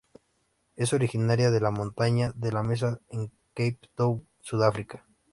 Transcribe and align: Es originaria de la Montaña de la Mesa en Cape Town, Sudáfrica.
Es 0.75 0.93
originaria 0.93 1.51
de 1.51 1.59
la 1.61 1.69
Montaña 1.69 2.33
de 2.35 2.51
la 2.51 2.63
Mesa 2.63 2.99
en 3.11 3.27
Cape 3.53 3.77
Town, 3.93 4.27
Sudáfrica. 4.39 5.05